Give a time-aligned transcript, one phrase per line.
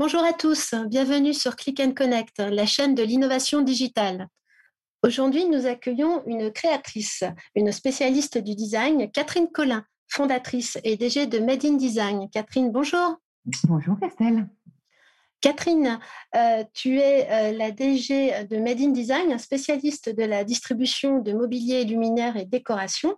[0.00, 4.28] Bonjour à tous, bienvenue sur Click and Connect, la chaîne de l'innovation digitale.
[5.02, 7.22] Aujourd'hui, nous accueillons une créatrice,
[7.54, 12.30] une spécialiste du design, Catherine Collin, fondatrice et DG de Made in Design.
[12.30, 13.18] Catherine, bonjour.
[13.64, 14.48] Bonjour Estelle.
[15.42, 15.98] Catherine,
[16.34, 21.34] euh, tu es euh, la DG de Made in Design, spécialiste de la distribution de
[21.34, 23.16] mobilier luminaire et décoration,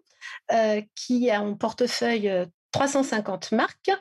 [0.50, 3.92] euh, qui a en portefeuille 350 marques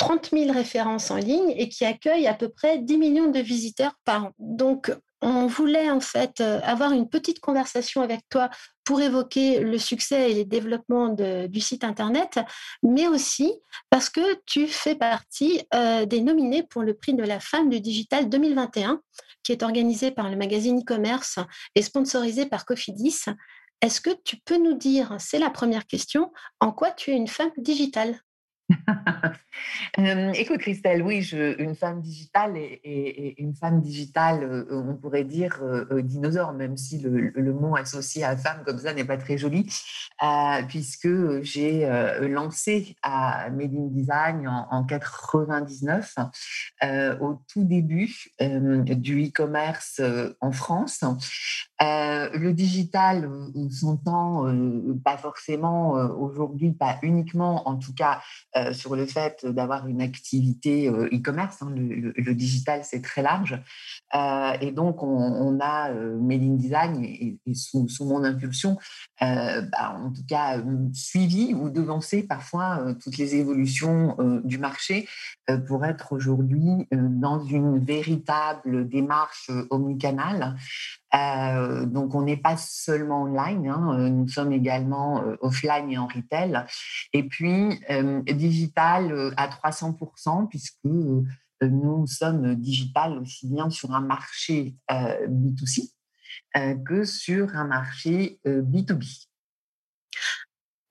[0.00, 3.92] 30 000 références en ligne et qui accueille à peu près 10 millions de visiteurs
[4.06, 4.30] par an.
[4.38, 4.90] Donc,
[5.20, 8.48] on voulait en fait euh, avoir une petite conversation avec toi
[8.82, 12.40] pour évoquer le succès et les développements du site internet,
[12.82, 13.52] mais aussi
[13.90, 17.82] parce que tu fais partie euh, des nominés pour le prix de la femme du
[17.82, 19.02] digital 2021,
[19.42, 21.38] qui est organisé par le magazine e-commerce
[21.74, 23.26] et sponsorisé par Cofidis.
[23.82, 27.28] Est-ce que tu peux nous dire, c'est la première question, en quoi tu es une
[27.28, 28.18] femme digitale?
[30.34, 31.20] écoute, Christelle, oui,
[31.58, 36.76] une femme digitale et, une femme digitale, euh, on pourrait dire euh, euh, dinosaure, même
[36.76, 39.68] si le, mot associé à femme comme ça n'est pas très joli,
[40.68, 41.86] puisque j'ai
[42.20, 46.14] lancé à Made in Design en, en 99,
[47.20, 50.00] au tout début du e-commerce
[50.40, 51.04] en France.
[51.80, 54.46] le digital, on s'entend
[55.04, 58.20] pas forcément aujourd'hui, pas uniquement, en tout cas
[58.60, 61.62] euh, sur le fait d'avoir une activité euh, e-commerce.
[61.62, 63.60] Hein, le, digital, c'est très large.
[64.14, 68.78] Euh, et donc, on, a Made in Design et, sous, mon impulsion,
[69.20, 75.08] bah, en tout cas, suivi ou devancé parfois toutes les évolutions du marché
[75.66, 80.56] pour être aujourd'hui dans une véritable démarche omnicanale
[81.14, 85.98] euh, donc, on n'est pas seulement online, hein, euh, nous sommes également euh, offline et
[85.98, 86.64] en retail.
[87.12, 87.80] Et puis,
[88.26, 95.90] digital à 300%, puisque nous sommes digital aussi bien sur un marché B2C
[96.84, 99.29] que sur un marché B2B.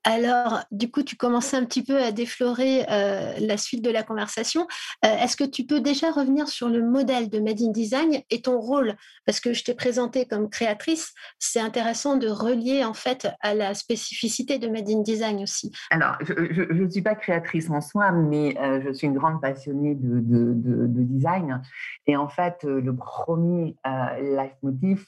[0.06, 4.04] Alors, du coup, tu commençais un petit peu à déflorer euh, la suite de la
[4.04, 4.66] conversation.
[5.06, 8.42] Euh, est-ce que tu peux déjà revenir sur le modèle de Made in Design et
[8.42, 8.96] ton rôle?
[9.26, 13.74] Parce que je t'ai présenté comme créatrice, c'est intéressant de relier en fait à la
[13.74, 15.72] spécificité de Made in Design aussi.
[15.92, 19.96] Alors, je ne suis pas créatrice en soi, mais euh, je suis une grande passionnée
[19.96, 21.62] de, de, design.
[22.08, 23.76] Et en fait, le premier
[24.22, 25.08] life motif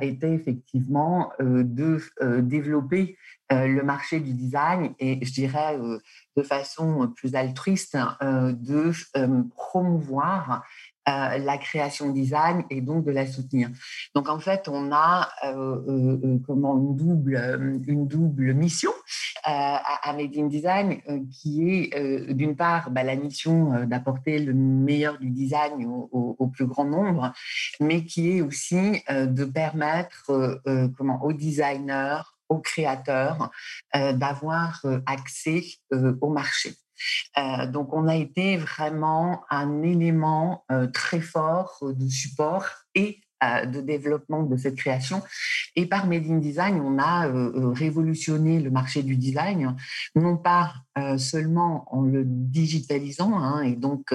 [0.00, 1.98] était effectivement de
[2.40, 3.16] développer
[3.52, 5.98] euh, le marché du design et je dirais euh,
[6.34, 8.90] de façon plus altruiste euh, de
[9.54, 10.64] promouvoir
[11.06, 13.70] la création design et donc de la soutenir.
[14.14, 15.30] Donc en fait, on a
[16.46, 18.92] comment une double une double mission
[19.44, 21.00] à, Made in Design
[21.30, 26.66] qui est d'une part bah, la mission d'apporter le meilleur du design au, au, plus
[26.66, 27.32] grand nombre,
[27.80, 30.60] mais qui est aussi de permettre
[30.96, 33.50] comment aux designers aux créateurs
[33.96, 36.74] euh, d'avoir euh, accès euh, au marché.
[37.68, 44.56] Donc, on a été vraiment un élément très fort de support et de développement de
[44.56, 45.22] cette création.
[45.76, 49.74] Et par Made in Design, on a euh, euh, révolutionné le marché du design,
[50.14, 54.14] non pas euh, seulement en le digitalisant hein, et donc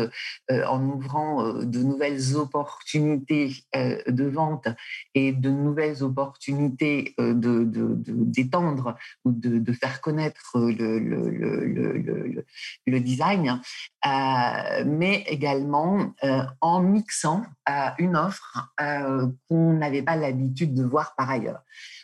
[0.50, 4.68] en ouvrant de nouvelles opportunités de vente
[5.13, 7.66] et de nouvelles opportunités de,
[8.06, 12.46] d'étendre ou de, faire connaître le, le, le,
[12.85, 13.62] le design,
[14.06, 16.13] mais également
[16.62, 17.44] en mixant
[17.97, 18.74] une offre
[19.47, 21.64] qu'on n'avait pas l'habitude de voir par ailleurs.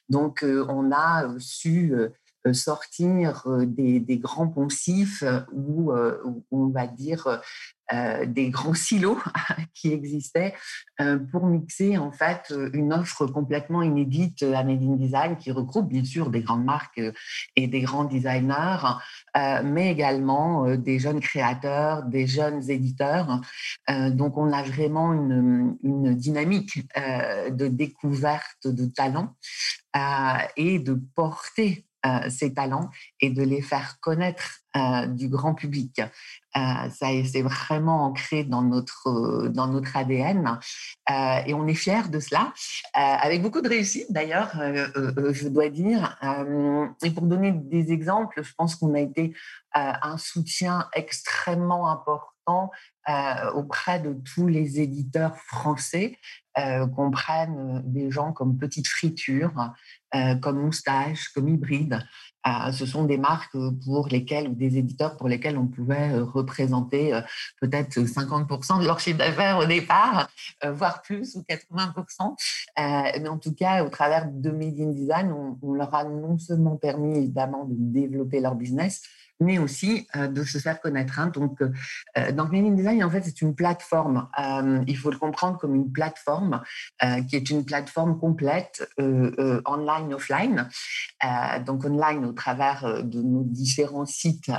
[0.10, 2.10] Donc, euh, on a euh, su euh,
[2.54, 5.92] sortir des, grands poncifs ou,
[6.52, 7.42] on va dire,
[8.26, 9.20] des grands silos
[9.74, 10.54] qui existaient
[11.32, 16.04] pour mixer en fait une offre complètement inédite à Made in Design qui regroupe bien
[16.04, 17.02] sûr des grandes marques
[17.56, 18.98] et des grands designers,
[19.64, 23.42] mais également des jeunes créateurs, des jeunes éditeurs.
[23.90, 29.36] donc on a vraiment une, une dynamique de découverte de talents
[30.58, 30.94] et de
[32.06, 34.62] porter ces talents et de les faire connaître
[35.08, 36.02] du grand public.
[36.54, 40.60] ça c'est vraiment ancré dans notre dans notre ADN
[41.10, 42.54] et on est fiers de cela,
[42.94, 46.18] avec beaucoup de réussite d'ailleurs, je dois dire.
[47.04, 49.34] et pour donner des exemples, je pense qu'on a été
[49.74, 52.72] un soutien extrêmement important
[53.54, 56.18] auprès de tous les éditeurs français
[56.58, 59.74] euh, qu'on prenne des gens comme Petite Friture,
[60.16, 62.00] euh, comme Moustache, comme Hybride.
[62.48, 67.20] Euh, ce sont des marques pour lesquelles, des éditeurs pour lesquels on pouvait représenter
[67.60, 70.30] peut-être 50% de leur chiffre d'affaires au départ,
[70.64, 72.36] voire plus, ou 80%.
[72.78, 76.38] mais en tout cas, au travers de Made in Design, on, on leur a non
[76.38, 79.02] seulement permis évidemment de développer leur business,
[79.40, 81.20] mais aussi euh, de se faire connaître.
[81.20, 81.28] Hein.
[81.28, 84.30] Donc, euh, donc, Design, en fait, c'est une plateforme.
[84.40, 86.62] Euh, il faut le comprendre comme une plateforme
[87.28, 90.70] qui est une plateforme complète, online, offline.
[91.66, 94.52] donc, online au travers de nos différents sites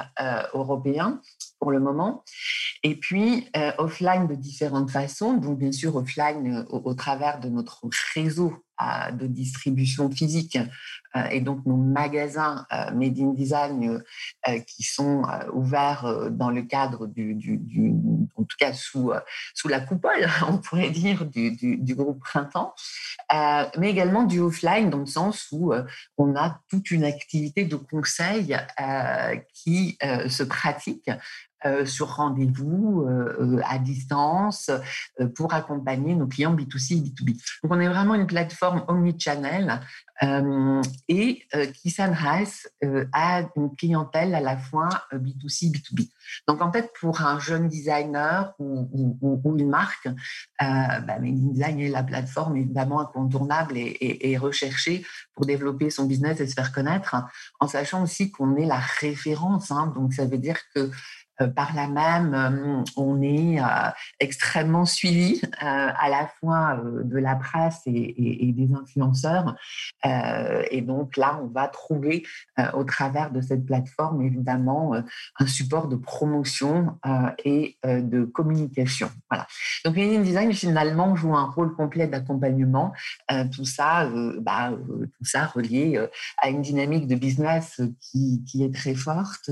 [0.55, 1.21] européens
[1.59, 2.25] pour le moment.
[2.83, 3.49] Et puis,
[3.79, 5.35] offline de différentes façons.
[5.35, 8.66] Donc, bien sûr, offline au, travers de notre réseau
[9.13, 10.59] de distribution physique.
[11.17, 14.03] Euh, et donc nos magasins euh, Made in Design
[14.49, 17.61] euh, qui sont ouverts dans le cadre du,
[18.37, 19.13] en tout cas sous,
[19.55, 22.75] sous la coupole, on pourrait dire, du, du groupe Printemps,
[23.33, 25.73] mais également du offline dans le sens où
[26.19, 28.57] on a toute une activité de conseil
[29.55, 29.99] qui
[30.29, 31.11] se pratique
[31.56, 34.71] euh, sur rendez-vous, euh, euh, à distance,
[35.35, 37.33] pour accompagner nos clients B2C et B2B.
[37.63, 39.81] Donc, on est vraiment une plateforme omnichannel
[41.09, 42.71] et qui s'adresse
[43.13, 46.09] à une clientèle à la fois B2C, B2B.
[46.49, 50.09] Donc, en fait, pour un jeune designer ou, une marque,
[50.59, 55.05] bah, Design est la plateforme évidemment incontournable et, recherchée
[55.35, 57.17] pour développer son business et se faire connaître,
[57.61, 59.71] en sachant aussi qu'on est la référence.
[59.71, 59.93] Hein.
[59.95, 60.91] donc, ça veut dire que euh,
[61.45, 63.91] par là même, euh, on est euh,
[64.21, 69.57] extrêmement suivi à la fois de la presse et, des influenceurs.
[70.05, 72.25] et donc là, on va trouver
[72.75, 74.95] au travers de cette plateforme, évidemment,
[75.39, 76.99] un support de promotion
[77.45, 79.11] et de communication.
[79.31, 79.47] Voilà.
[79.85, 82.93] Donc, LinkedIn Design, finalement, joue un rôle complet d'accompagnement.
[83.53, 84.09] tout ça,
[84.41, 86.01] bah, tout ça relié
[86.39, 89.51] à une dynamique de business qui, qui est très forte,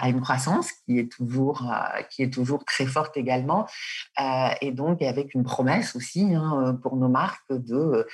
[0.00, 3.66] à une croissance qui est euh, qui est toujours très forte également.
[4.20, 8.06] Euh, et donc, avec une promesse aussi hein, pour nos marques de,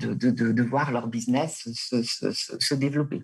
[0.00, 3.22] de, de, voir leur business se, se, développer.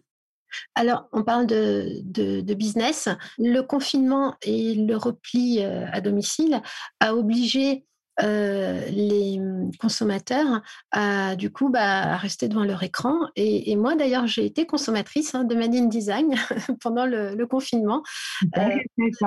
[0.75, 3.09] Alors, on parle de, de, de, business.
[3.38, 6.62] Le confinement et le repli euh, à domicile
[7.00, 7.85] a obligé
[8.23, 9.41] euh, les
[9.79, 13.15] consommateurs à du coup bah, rester devant leur écran.
[13.37, 16.35] Et, moi d'ailleurs, j'ai été consommatrice hein, de Made in Design
[16.81, 18.03] pendant le, confinement.
[18.56, 18.69] Euh,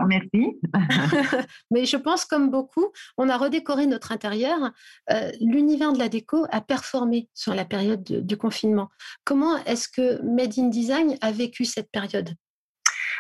[0.08, 0.60] merci.
[1.72, 4.72] mais je pense comme beaucoup, on a redécoré notre intérieur.
[5.12, 8.90] Euh, l'univers de la déco a performé sur la période du confinement.
[9.24, 12.36] Comment est-ce que Made in Design a vécu cette période?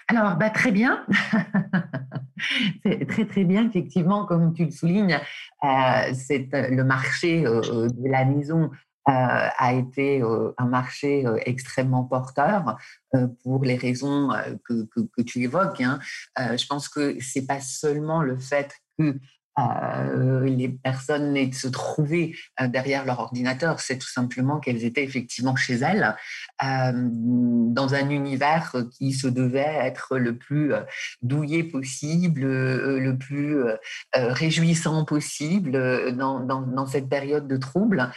[0.07, 1.06] Alors, bah, très bien.
[2.85, 5.19] c'est très, très bien, effectivement, comme tu le soulignes,
[5.63, 8.71] euh, c'est, euh, le marché euh, de la maison
[9.07, 12.77] a été un marché extrêmement porteur
[13.43, 14.29] pour les raisons
[14.63, 15.81] que, que, tu évoques.
[15.81, 15.99] Hein.
[16.38, 19.17] je pense que c'est pas seulement le fait que
[19.59, 25.55] euh, les personnes se trouver euh, derrière leur ordinateur, c'est tout simplement qu'elles étaient effectivement
[25.55, 26.15] chez elles,
[26.63, 30.74] euh, dans un univers qui se devait être le plus
[31.22, 33.63] douillé possible, le plus
[34.13, 35.72] réjouissant possible
[36.15, 38.12] dans, cette période de trouble.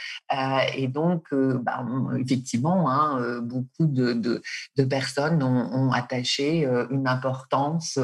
[0.76, 1.84] et donc, bah,
[2.18, 4.42] effectivement, hein, beaucoup de,
[4.88, 7.98] personnes ont, ont, attaché une importance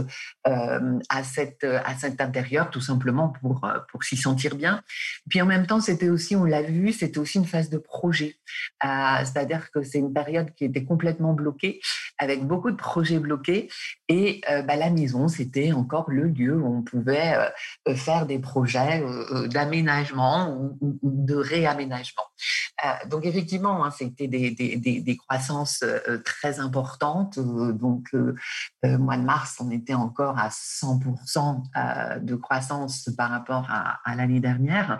[0.44, 4.82] à, cette, à cet intérieur, tout simplement pour, euh, pour s'y sentir bien.
[5.28, 8.36] Puis en même temps, c'était aussi, on l'a vu, c'était aussi une phase de projet.
[8.84, 11.80] Euh, c'est-à-dire que c'est une période qui était complètement bloquée,
[12.18, 13.68] avec beaucoup de projets bloqués.
[14.10, 17.36] Et euh, bah, la maison, c'était encore le lieu où on pouvait
[17.94, 19.02] faire des projets
[19.46, 22.24] d'aménagement ou, de réaménagement.
[23.06, 25.84] donc effectivement, hein, c'était des, des, croissances
[26.24, 27.38] très importantes.
[27.38, 28.12] donc,
[28.82, 34.98] mois de mars, on était encore à 100% de croissance par rapport à, l'année dernière.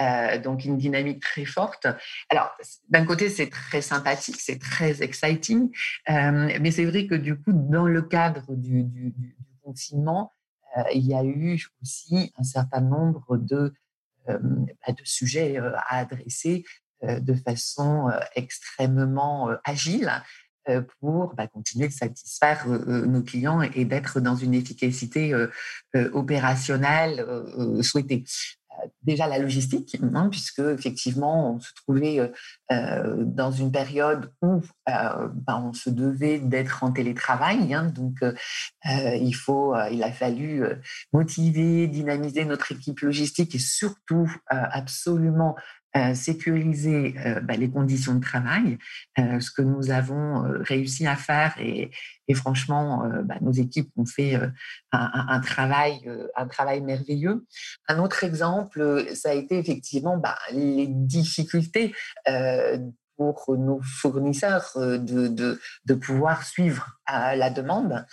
[0.00, 1.86] Euh, donc, une dynamique très forte.
[2.30, 2.50] Alors,
[2.88, 5.70] d'un côté, c'est très sympathique, c'est très exciting,
[6.10, 9.14] euh, mais c'est vrai que du coup, dans le cadre du,
[9.62, 10.32] confinement,
[10.76, 13.72] euh, il y a eu aussi un certain nombre de,
[14.26, 16.64] bah, de sujets à adresser
[17.02, 20.10] de façon extrêmement agile.
[21.00, 25.34] pour bah, continuer de satisfaire nos clients et d'être dans une efficacité
[25.94, 27.26] opérationnelle
[27.82, 28.24] souhaitée
[29.02, 32.28] déjà la logistique, hein, puisque effectivement on se trouvait euh,
[32.72, 38.18] euh, dans une période où euh, ben, on se devait d'être en télétravail, hein, donc
[38.84, 40.64] il faut, il a fallu
[41.12, 45.56] motiver, dynamiser notre équipe logistique et surtout absolument
[46.14, 48.78] sécuriser bah, les conditions de travail,
[49.16, 51.90] ce que nous avons réussi à faire et,
[52.34, 54.38] franchement, bah, nos équipes ont fait
[54.92, 57.44] un, travail, un travail merveilleux.
[57.88, 61.92] Un autre exemple, ça a été effectivement bah, les difficultés
[63.16, 68.04] pour nos fournisseurs de, de, de pouvoir suivre la demande.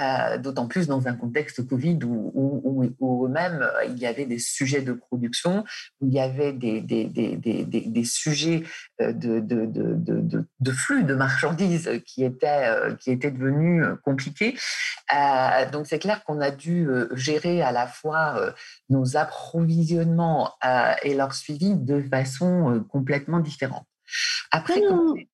[0.00, 4.38] Euh, d'autant plus dans un contexte Covid où, où, même euh, il y avait des
[4.38, 5.64] sujets de production,
[6.00, 7.34] où il y avait des, des, des,
[7.64, 8.62] des sujets
[9.00, 14.56] euh, de, de, de, de, flux de marchandises qui étaient, qui étaient devenus compliqués.
[15.72, 18.54] donc c'est clair qu'on a dû gérer à la fois
[18.88, 20.52] nos approvisionnements
[21.02, 23.86] et leur suivi de façon complètement différente.
[24.50, 24.80] Après,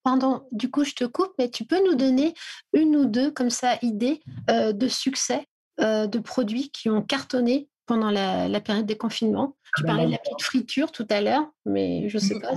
[0.02, 2.35] pardon, du coup, je te coupe, mais tu peux nous donner
[2.73, 5.47] une ou deux, comme ça, idées euh, de succès
[5.81, 9.57] euh, de produits qui ont cartonné pendant la, période des confinements.
[9.76, 12.38] Tu ah ben parlais de la petite friture tout à l'heure, mais je ne sais
[12.38, 12.49] pas.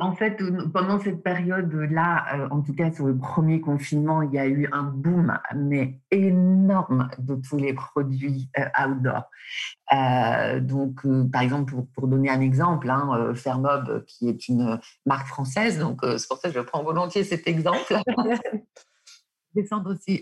[0.00, 0.42] en fait,
[0.72, 4.68] pendant cette période-là, euh, en tout cas sur le premier confinement, il y a eu
[4.72, 9.30] un boom, mais énorme de tous les produits euh, outdoor.
[9.92, 15.78] Euh, donc, par exemple, pour, donner un exemple, hein, Fermob, qui est une marque française,
[15.78, 17.96] donc c'est pour ça que je prends volontiers cet exemple.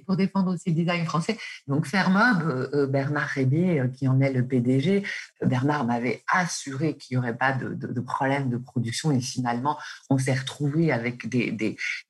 [0.07, 1.37] pour défendre aussi le design français.
[1.67, 5.03] Donc Fermob, euh, euh, Bernard Rébier, euh, qui en est le PDG,
[5.45, 9.79] Bernard m'avait assuré qu'il n'y aurait pas de, de, problème de production et finalement
[10.11, 11.51] on s'est retrouvé avec des,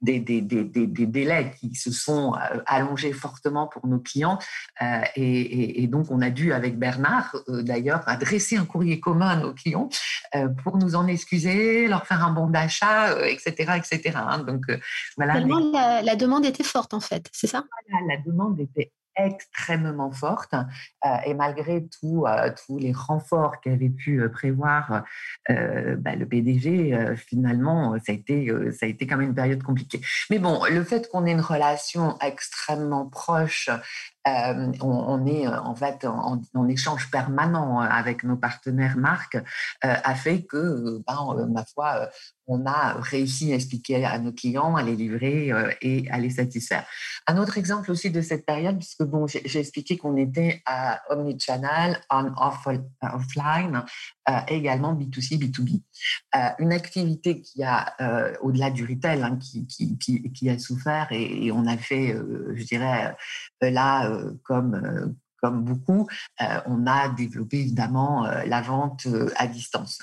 [0.02, 2.35] délais qui se sont
[2.66, 4.38] allongés fortement pour nos clients
[5.16, 9.88] et, donc on a dû avec Bernard d'ailleurs adresser un courrier commun à nos clients
[10.62, 13.73] pour nous en excuser, leur faire un bon d'achat, etc.
[13.76, 14.16] etc.
[14.16, 14.38] Hein.
[14.40, 14.64] Donc
[15.19, 17.64] la demande était forte en fait c'est ça?
[18.09, 24.28] La demande était extrêmement forte euh, et malgré euh, tous les renforts qu'avait pu euh,
[24.28, 25.04] prévoir
[25.49, 30.00] bah, le PDG, finalement, ça a été quand même une période compliquée.
[30.30, 33.68] Mais bon, le fait qu'on ait une relation extrêmement proche
[34.26, 39.38] on, est en fait en, échange permanent avec nos partenaires marques,
[39.83, 42.09] a fait que, ben, ma foi,
[42.47, 45.50] on a réussi à expliquer à nos clients, à les livrer
[45.81, 46.87] et à les satisfaire.
[47.26, 51.99] Un autre exemple aussi de cette période, puisque bon, j'ai expliqué qu'on était à omnichannel,
[52.11, 52.66] on off,
[53.02, 53.83] offline,
[54.49, 55.83] également B2C, B2B.
[56.59, 57.95] une activité qui a,
[58.43, 62.14] au-delà du retail, hein, qui, a souffert et on a fait,
[62.54, 63.16] je dirais,
[63.61, 66.09] là, comme, comme beaucoup,
[66.66, 69.06] on a développé évidemment la vente
[69.37, 69.99] à distance.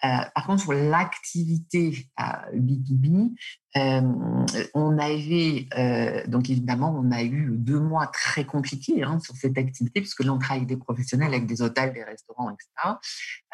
[0.00, 2.06] par contre, sur l'activité
[2.54, 3.28] B2B, euh,
[3.74, 9.56] on avait, euh, donc évidemment, on a eu deux mois très compliqués hein, sur cette
[9.56, 12.96] activité, puisque là, on travaille avec des professionnels, avec des hôtels, des restaurants, etc.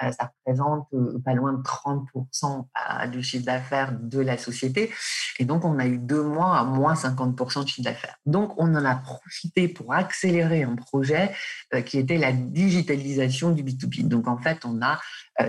[0.03, 0.89] Euh, ça représente
[1.25, 4.91] pas loin de 30% du chiffre d'affaires de la société.
[5.39, 8.17] Et donc, on a eu deux mois à moins 50% de chiffre d'affaires.
[8.27, 11.31] Donc, on en a profité pour accélérer un projet
[11.87, 14.09] qui était la digitalisation du B2B.
[14.09, 14.99] Donc, en fait, on a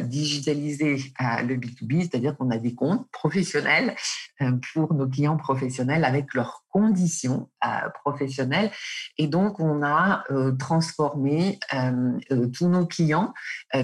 [0.02, 3.96] digitalisé le B2B, c'est-à-dire qu'on a des comptes professionnels
[4.74, 8.72] pour nos clients professionnels avec leurs conditions euh, professionnelles.
[9.18, 13.34] Et donc, on a euh, transformé euh, tous nos clients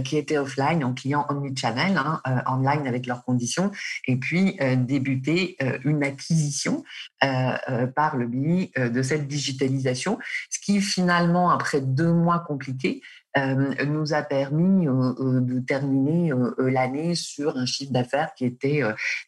[0.04, 3.72] qui étaient offline en clients omnichannel, hein, online avec leurs conditions,
[4.08, 6.84] et puis débuté une acquisition
[7.20, 10.18] par le biais de cette digitalisation,
[10.50, 13.02] ce qui finalement, après deux mois compliqués,
[13.36, 18.82] nous a permis de terminer l'année sur un chiffre d'affaires qui était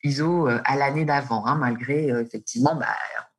[0.04, 2.96] ISO à l'année d'avant, hein, malgré effectivement bah,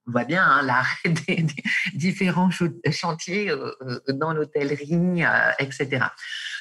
[0.08, 1.46] on voit bien hein, l'arrêt des,
[1.94, 2.50] différents
[2.90, 6.06] chantiers euh, euh, dans l'hôtellerie, euh, etc.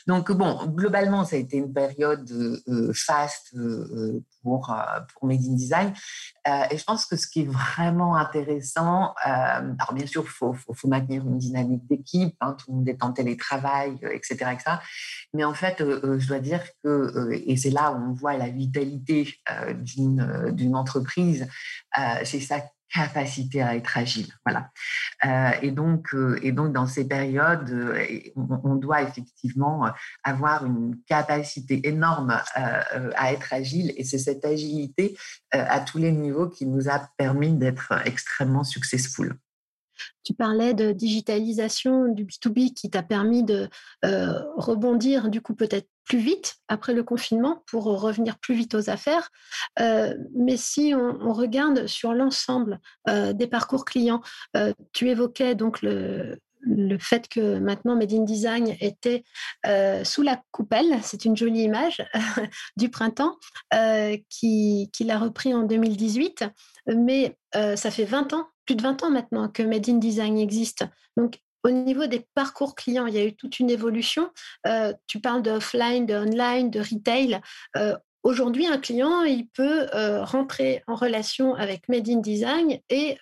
[0.07, 2.31] Donc bon, globalement, ça a été une période
[2.93, 3.53] faste
[4.41, 4.73] pour,
[5.13, 5.93] pour Made in Design.
[6.45, 10.87] et je pense que ce qui est vraiment intéressant, alors bien sûr, il faut, faut,
[10.87, 14.77] maintenir une dynamique d'équipe, hein, tout le monde est en télétravail, etc., etc.
[15.33, 19.35] Mais en fait, je dois dire que, et c'est là où on voit la vitalité
[19.81, 21.47] d'une entreprise,
[22.23, 22.61] c'est ça
[22.93, 24.27] capacité à être agile.
[24.45, 24.71] Voilà.
[25.25, 29.89] Euh, et, donc, euh, et donc, dans ces périodes, euh, on, doit effectivement
[30.23, 33.93] avoir une capacité énorme à être agile.
[33.97, 35.17] Et c'est cette agilité
[35.51, 39.33] à tous les niveaux qui nous a permis d'être extrêmement successful.
[40.23, 43.69] Tu parlais de digitalisation du B2B qui t'a permis de
[44.03, 49.29] rebondir, du coup, peut-être plus vite après le confinement pour revenir plus vite aux affaires.
[49.77, 54.21] mais si on, regarde sur l'ensemble des parcours clients,
[54.93, 56.39] tu évoquais donc le,
[56.99, 59.23] fait que maintenant Made in Design était
[60.03, 62.03] sous la coupelle, c'est une jolie image
[62.77, 63.37] du printemps,
[64.29, 66.45] qui, qui l'a repris en 2018.
[66.95, 70.85] Mais ça fait 20 ans plus de 20 ans maintenant que Made in Design existe.
[71.15, 74.29] Donc, au niveau des parcours clients, il y a eu toute une évolution.
[74.65, 77.41] Euh, tu parles d'offline, de online, de retail.
[77.75, 77.93] Euh,
[78.23, 83.17] aujourd'hui, un client, il peut euh, rentrer en relation avec Made in Design et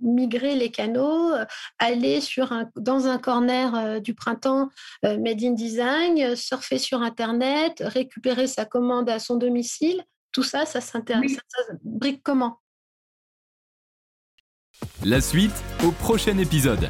[0.00, 1.32] migrer les canaux,
[1.78, 4.70] aller sur un, dans un corner du printemps
[5.02, 10.02] Made in Design, surfer sur Internet, récupérer sa commande à son domicile.
[10.32, 11.38] Tout ça, ça s'intéresse.
[11.48, 12.60] Ça, brique comment?
[15.04, 15.52] La suite
[15.84, 16.88] au prochain épisode.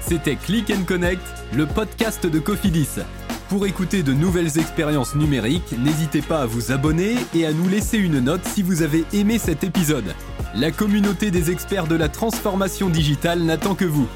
[0.00, 1.22] C'était Click Connect,
[1.54, 3.00] le podcast de Cofidis.
[3.48, 7.98] Pour écouter de nouvelles expériences numériques, n'hésitez pas à vous abonner et à nous laisser
[7.98, 10.14] une note si vous avez aimé cet épisode.
[10.54, 14.08] La communauté des experts de la transformation digitale n'attend que vous.